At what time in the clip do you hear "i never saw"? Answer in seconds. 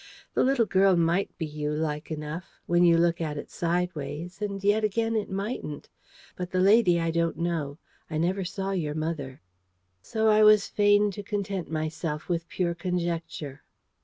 8.09-8.71